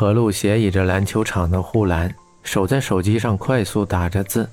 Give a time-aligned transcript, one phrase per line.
[0.00, 2.10] 何璐斜倚着篮球场的护栏，
[2.42, 4.48] 手在手机上快速打着字。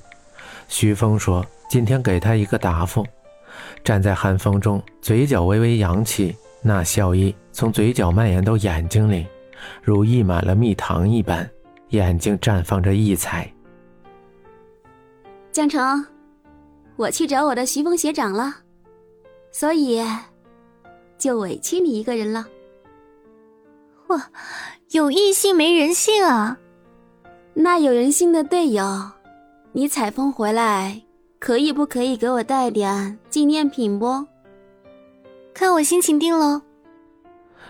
[0.68, 3.08] 徐峰说：“今天给他一个答复。”
[3.82, 9.26] 站在寒风中，嘴角微微扬起，那笑意从嘴角蔓延到眼睛里，
[9.82, 11.50] 如溢满了蜜糖一般，
[11.92, 13.50] 眼睛绽放着异彩。
[15.54, 16.06] 江城，
[16.98, 18.54] 我去找我的徐峰学长了，
[19.54, 20.04] 所以
[21.18, 22.46] 就委屈你一个人了。
[24.08, 24.30] 哇，
[24.92, 26.58] 有异性没人性啊！
[27.54, 28.84] 那有人性的队友，
[29.72, 31.02] 你采风回来。
[31.40, 34.26] 可以不可以给我带点纪念品不？
[35.54, 36.60] 看我心情定喽。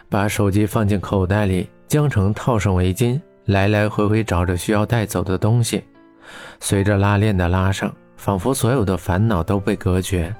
[0.08, 5.84] 把手机放进口袋里，江城套上围巾，来来回回找着需要带走的东西。
[6.62, 10.34] 随着拉链的拉上，仿佛所有的烦恼都被隔绝。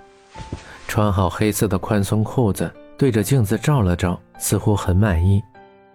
[0.88, 5.44] 穿好黑色的宽松裤子，对着镜子照了照，似乎很满意。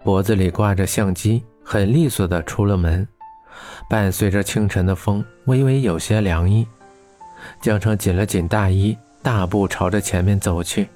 [0.03, 3.07] 脖子里挂着相机，很利索的出了门。
[3.89, 6.67] 伴随着清晨的风，微微有些凉意。
[7.61, 10.89] 江城紧了紧大衣，大步朝着前面走去。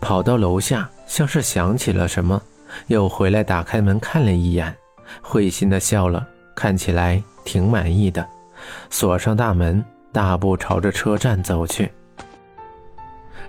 [0.00, 2.40] 跑到楼下，像是想起了什么，
[2.88, 4.74] 又回来打开门看了一眼，
[5.22, 8.26] 会心的笑了，看起来挺满意的。
[8.90, 11.90] 锁上大门，大步朝着车站走去。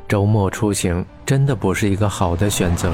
[0.08, 2.94] 周末出行真的不是一个好的选择。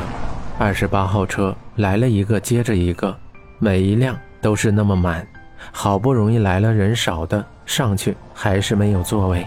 [0.59, 3.15] 二十八号车来了一个接着一个，
[3.59, 5.25] 每一辆都是那么满。
[5.71, 9.45] 好不容易来了人少的，上去还是没有座位。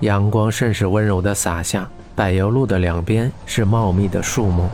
[0.00, 4.66] 阳光甚是温柔的洒下，柏油路的两边是茂密的树木，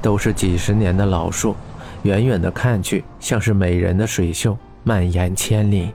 [0.00, 1.56] 都是几十年的老树，
[2.02, 5.90] 远远的看去像是美人的水袖，蔓延千里。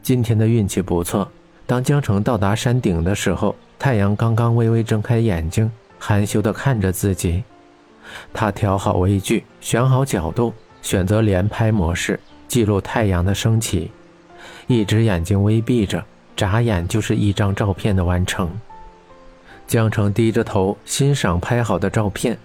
[0.00, 1.30] 今天的运气不错，
[1.66, 5.70] 当江城到达山顶的时候，太阳刚刚微微睁开眼睛，
[6.04, 7.44] 含羞地看着自己。
[8.32, 10.52] 他调好微距，选好角度。
[10.82, 12.18] 选择连拍模式，
[12.48, 13.92] 记录太阳的升起，
[14.66, 16.04] 一只眼睛微闭着，
[16.34, 18.50] 眨眼就是一张照片的完成。
[19.68, 22.36] 江城低着头欣赏拍好的照片，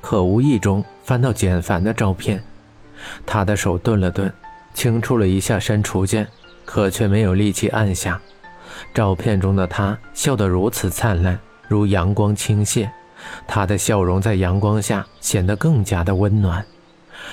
[0.00, 2.42] 可无意中翻到简凡的照片，
[3.26, 4.32] 他的手顿了顿，
[4.72, 6.26] 轻触了一下删除键，
[6.64, 8.18] 可却没有力气按下。
[8.94, 11.38] 照片中的他笑得如此灿烂，
[11.68, 12.88] 如阳光倾泻，
[13.46, 16.64] 他的笑容在阳光下显得更加的温暖。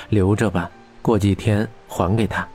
[0.09, 0.69] 留着吧，
[1.01, 2.47] 过几天还给他。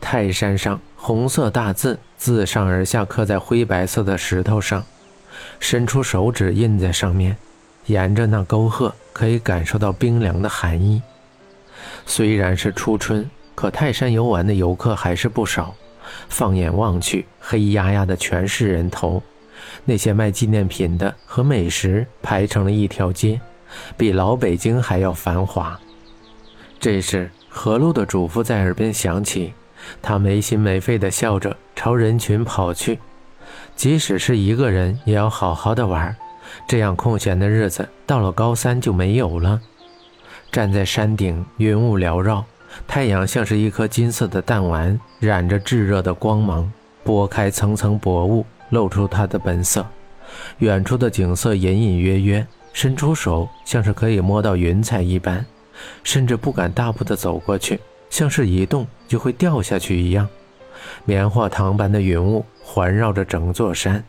[0.00, 4.84] 泰山上红色大字自上而下刻在灰白色的石头上，
[5.60, 7.36] 伸出手指印在上面，
[7.86, 11.02] 沿着那沟壑可以感受到冰凉的寒意。
[12.06, 15.74] 虽然是初春，可泰山游玩的游客还是不少。
[16.28, 19.22] 放眼望去，黑压压的全是人头，
[19.84, 23.40] 那些卖纪念品的和美食排成了一条街。
[23.96, 25.80] 比老北京还要繁华。
[26.78, 29.54] 这时，何璐的嘱咐在耳边响起，
[30.02, 32.98] 他没心没肺地笑着朝人群跑去。
[33.74, 36.14] 即使是一个人，也要好好的玩，
[36.68, 39.60] 这样空闲的日子到了高三就没有了。
[40.50, 42.44] 站在山顶，云雾缭绕，
[42.86, 46.70] 太阳像是一颗金色的弹丸，染着炙热的光芒，
[47.02, 49.86] 拨开层层薄雾，露出他的本色。
[50.58, 52.44] 远处的景色隐隐约约。
[52.74, 55.44] 伸出手，像是可以摸到云彩一般，
[56.02, 57.78] 甚至不敢大步的走过去，
[58.08, 60.26] 像是一动就会掉下去一样。
[61.04, 64.02] 棉花糖般的云雾环绕着整座山。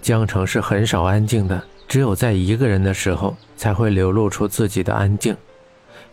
[0.00, 5.36] 江城是很少安静的，只有在一个人的时候，才会流露出自己的安静，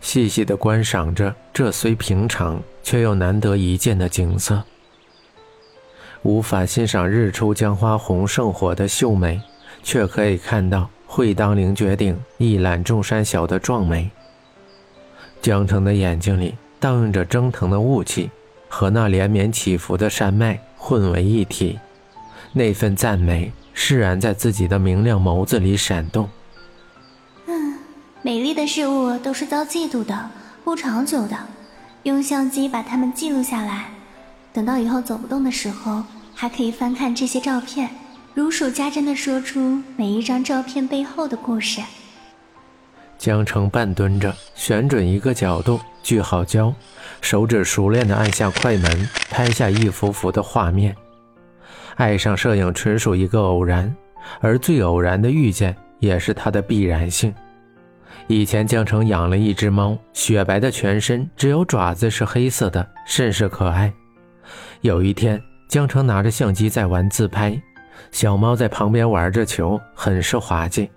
[0.02, 4.62] 细细的观赏着这虽平常却又难得一见的景色。
[6.22, 9.40] 无法欣赏日出江花红胜火的秀美，
[9.82, 10.88] 却可以看到。
[11.10, 14.10] 会当凌绝顶，一览众山小的壮美。
[15.40, 18.30] 江城的眼睛里荡漾着蒸腾的雾气，
[18.68, 21.78] 和那连绵起伏的山脉混为一体，
[22.52, 26.28] 那份赞美释然在自己的明亮眸子里闪动。
[27.46, 27.78] 嗯，
[28.20, 30.30] 美丽的事物都是遭嫉妒的，
[30.62, 31.34] 不长久的。
[32.02, 33.86] 用相机把它们记录下来，
[34.58, 36.02] 等到以后走不动的时候，
[36.34, 37.88] 还可以翻看这些照片。
[38.34, 41.80] 如数家珍地说出每一张照片背后的故事。
[43.18, 46.74] 江城半蹲着，选准一个角度，聚好焦，
[47.20, 50.92] 手指熟练地按下快门，拍下一幅幅的画面。
[51.94, 53.94] 爱上摄影纯属一个偶然，
[54.40, 57.32] 而最偶然的遇见也是它的必然性。
[58.26, 63.92] 以前江城养了一只猫，雪白的全身，只有爪子是黑色的，甚是可爱。
[64.80, 67.60] 有一天，江城拿着相机在玩自拍。
[68.12, 70.88] 小猫在旁边玩着球，很是滑稽。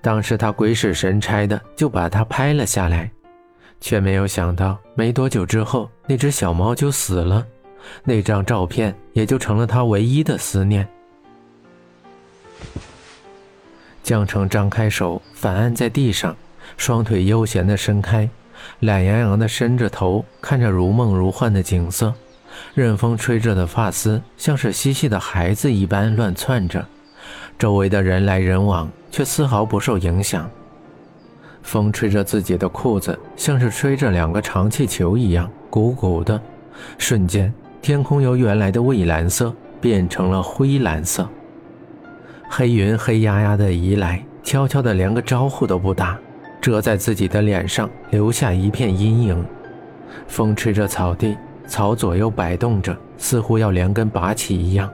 [0.00, 3.08] 当时他鬼使神差的就把它拍了下来，
[3.80, 7.46] 却没有想到没多久之后，那只小猫就死了，
[8.02, 10.86] 那张照片也就成了他唯一的思念。
[14.02, 16.34] 江城张开手，反按在地上，
[16.76, 18.28] 双腿悠闲的伸开，
[18.80, 22.12] 懒洋洋的伸着头，看着如梦如幻的景色。
[22.74, 26.84] 任风吹着的发丝像是嬉戏的孩子一般乱窜着，
[27.58, 30.48] 周围的人来人往却丝毫不受影响。
[31.62, 36.40] 风吹着自己的裤子，像是吹着两个长气球一样鼓鼓的。
[36.98, 41.28] 瞬间，天空由原来的蔚蓝色变成了灰蓝色。
[42.48, 46.16] 黑云黑压压的移来，悄悄的连个招呼都不打，
[46.60, 49.44] 遮在自己的脸上，留下一片阴影。
[50.28, 51.36] 风吹着草地，
[51.66, 54.88] 草左右摆动着，似乎要连根拔起一样。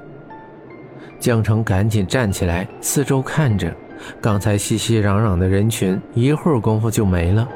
[1.21, 3.73] 江城赶紧站起来，四周看着，
[4.21, 7.47] 刚才熙熙攘攘的人群，一会儿功夫就没了。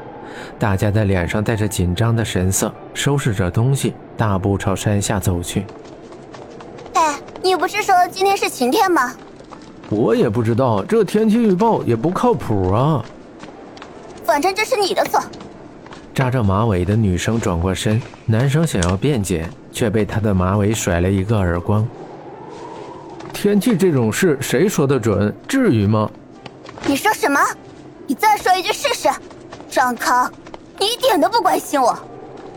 [0.59, 5.65] 大家的脸上带着紧张的神色，收拾着东西，大步朝山下走去。
[6.93, 9.13] 哎，你不是说今天是晴天吗？
[9.89, 13.03] 我也不知道，这天气预报也不靠谱啊。
[14.23, 15.21] 反正这是你的错。
[16.17, 21.87] 扎着马尾的女生转过身，男生想要辩解，却被她的马尾甩了一个耳光。
[23.31, 25.31] 天气这种事，谁说的准？
[25.47, 26.09] 至于吗？
[26.87, 27.39] 你说什么？
[28.07, 29.07] 你再说一句试试。
[29.69, 30.27] 张康，
[30.79, 31.95] 你一点都不关心我。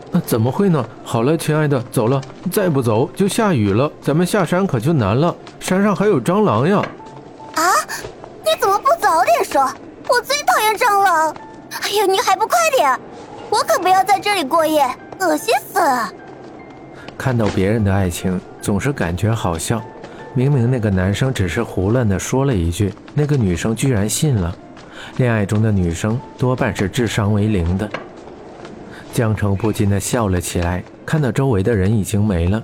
[0.09, 0.83] 那怎么会呢？
[1.03, 2.19] 好了，亲爱的，走了。
[2.51, 5.35] 再不走就下雨了，咱们下山可就难了。
[5.59, 6.83] 山上还有蟑螂呀。
[7.53, 7.61] 啊！
[8.43, 9.61] 你怎么不早点说？
[10.07, 11.35] 我最讨厌蟑螂！
[11.83, 12.99] 哎呀，你还不快点！
[13.51, 14.81] 我可不要在这里过夜，
[15.19, 16.09] 恶心死了！
[17.17, 19.81] 看到别人的爱情，总是感觉好笑。
[20.33, 24.55] 明明那个男生只是胡乱的说了一句，那个女生居然信了。
[25.17, 27.89] 恋爱中的女生多半是智商为零的。
[29.11, 32.63] 江城不禁的笑了起来，看到周围的人已经没了，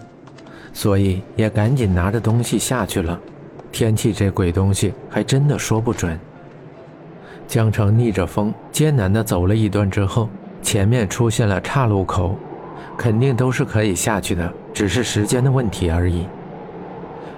[0.72, 3.20] 所以也赶紧拿着东西下去了。
[3.74, 6.18] 天气这鬼东西还真的说不准。
[7.46, 10.30] 江城逆着风艰难的走了一段之后，
[10.62, 12.36] 前面出现了岔路口，
[12.98, 16.26] 肯定都是可以下去的，只是时间的问题而已。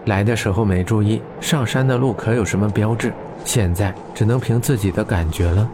[0.06, 3.13] 来的时候没注意上山的路可有什么标志，
[3.45, 5.69] 现在只能凭自己的感觉了。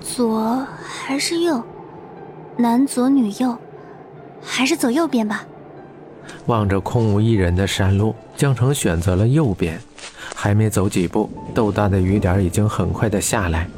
[0.00, 1.62] 左还是右？
[2.56, 3.56] 男左女右，
[4.42, 5.44] 还是走右边吧。
[6.46, 9.78] 望着空无一人的山路，江城选择了右边。
[10.34, 13.68] 还没走几步，豆大的雨点已经很快的下来。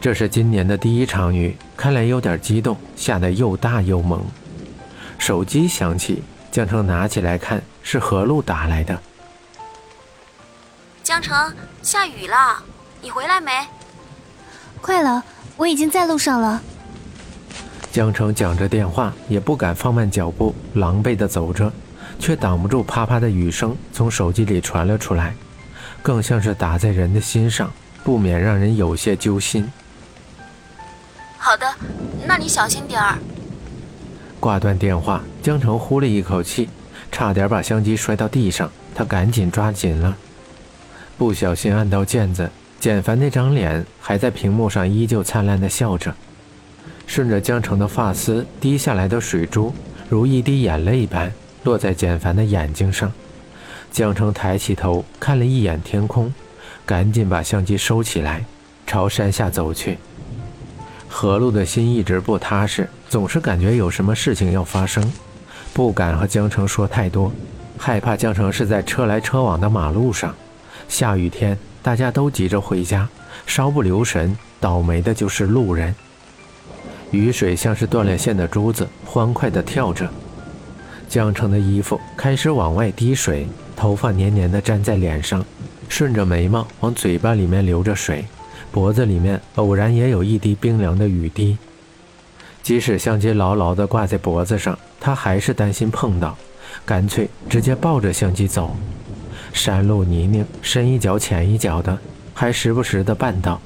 [0.00, 4.24] 这是今年的第一场雨，看来有点激动，下得又大又猛。
[5.18, 8.98] 手机响起，江城拿起来看，是何璐打来的。
[11.02, 12.62] 江城，下雨了，
[13.02, 13.52] 你回来没？
[14.80, 15.22] 快了，
[15.58, 16.62] 我已经在路上了。
[17.92, 21.70] 江城讲着电话，也不敢放慢脚步，狼狈地走着，
[22.18, 25.34] 却挡不住啪啪的雨声从手机里传了出来，
[26.00, 27.70] 更像是打在人的心上，
[28.02, 29.70] 不免让人有些揪心。
[31.50, 31.66] 好的，
[32.28, 33.18] 那你小心点儿。
[34.38, 36.68] 挂断电话，江城呼了一口气，
[37.10, 40.16] 差点把相机摔到地上，他赶紧抓紧了，
[41.18, 46.14] 不小心按到键子，简凡那张脸还在屏幕上依旧灿烂的笑着。
[47.08, 49.74] 顺着江城的发丝滴下来的水珠，
[50.08, 51.32] 如一滴眼泪般
[51.64, 53.10] 落在简凡的眼睛上。
[53.90, 56.32] 江城抬起头看了一眼天空，
[56.86, 58.44] 赶紧把相机收起来，
[58.86, 59.98] 朝山下走去。
[61.12, 65.12] 何璐的心一直不踏实，总是感觉有什么事情要发生，
[65.74, 67.30] 不敢和江城说太多，
[67.76, 70.34] 害怕江城是在车来车往的马路上。
[70.88, 73.06] 下雨天，大家都急着回家，
[73.44, 75.94] 稍不留神，倒霉的就是路人。
[77.10, 80.08] 雨水像是断了线的珠子，欢快地跳着。
[81.08, 85.44] 江城的衣服开始往外滴水，头发黏黏地粘在脸上，
[85.88, 88.24] 顺着眉毛往嘴巴里面流着水，
[88.70, 91.58] 脖子里面偶然也有一滴冰凉的雨滴。
[92.62, 96.36] 即使相机牢牢地挂在脖子上，他还是担心碰到，
[96.84, 98.76] 干脆直接抱着相机走。
[99.52, 101.98] 山路泥泞，深一脚浅一脚的，
[102.34, 103.60] 还时不时的绊倒。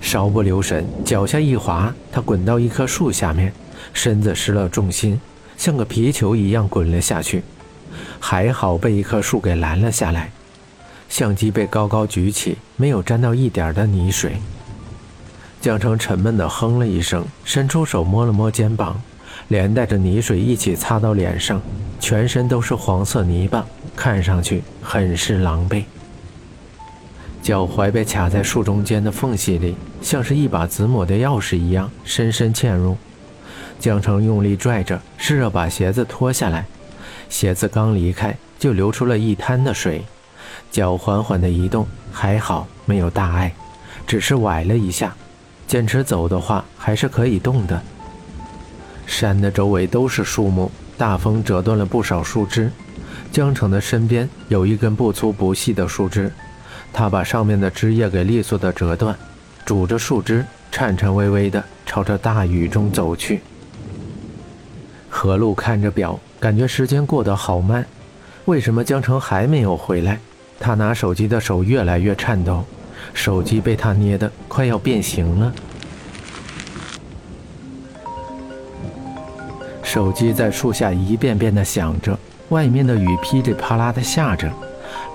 [0.00, 3.52] 稍不留神，脚下一滑，他滚到一棵树下面，
[3.92, 5.20] 身子失了重心，
[5.56, 7.42] 像个皮球一样滚了下去。
[8.20, 10.30] 还好被一棵树给拦了下来，
[11.10, 14.36] 相机被高高举起，没有沾到一点的泥水。
[15.60, 18.98] 江城沉闷地哼了一声，伸出手摸了摸肩膀，
[19.48, 21.60] 连带着泥水一起擦到脸上，
[21.98, 25.84] 全身都是黄色泥巴，看上去很是狼狈。
[27.42, 32.96] 脚踝被卡在树中间的缝隙里，像是一把子母的钥匙一样深深嵌入。
[33.80, 36.64] 江城用力拽着，试着把鞋子脱下来，
[37.28, 40.04] 鞋子刚离开，就流出了一滩的水。
[40.70, 43.52] 脚缓缓的移动，还好没有大碍，
[44.06, 45.14] 只是崴了一下。
[45.66, 47.80] 坚持走的话，还是可以动的。
[49.06, 52.70] 山的周围都是树木，大风折断了不少树枝。
[53.32, 56.32] 江城的身边有一根不粗不细的树枝，
[56.92, 59.16] 他把上面的枝叶给利索的折断，
[59.64, 63.40] 拄着树枝，颤颤巍巍地朝着大雨中走去。
[65.08, 67.84] 何璐看着表，感觉时间过得好慢。
[68.46, 70.18] 为什么江城还没有回来？
[70.60, 72.62] 他拿手机的手越来越颤抖，
[73.14, 75.52] 手机被他捏得快要变形了。
[79.82, 82.16] 手机在树下一遍遍地响着，
[82.50, 84.52] 外面的雨噼里啪啦地下着，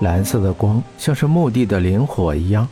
[0.00, 2.66] 蓝色的光像是墓地的灵火一样。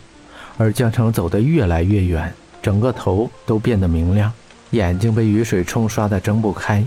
[0.58, 4.30] 而江城走得越来越远，整个头都变得明亮，
[4.72, 6.84] 眼睛被雨水冲刷得睁不开。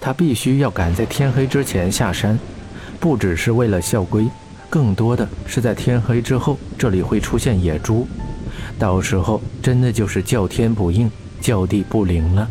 [0.00, 2.38] 他必须要赶在天黑之前下山，
[2.98, 4.26] 不只是为了校规，
[4.70, 8.06] 更多的是在天黑之后这里会出现野猪，
[8.78, 11.10] 到时候真的就是叫天不应，
[11.40, 12.48] 叫地不灵了。